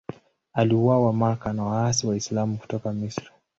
Aliuawa 0.53 1.13
Makka 1.13 1.53
na 1.53 1.63
waasi 1.63 2.07
Waislamu 2.07 2.57
kutoka 2.57 2.93
Misri. 2.93 3.27